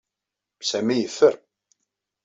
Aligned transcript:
Sami 0.69 0.95
yeffer. 1.01 1.35